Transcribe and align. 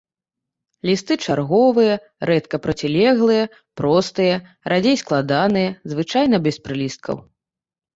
Лісты 0.89 1.17
чарговыя, 1.25 1.93
рэдка 2.31 2.61
процілеглыя, 2.65 3.45
простыя, 3.83 4.35
радзей 4.77 4.97
складаныя, 5.07 5.69
звычайна 5.95 6.45
без 6.49 6.55
прылісткаў. 6.69 7.17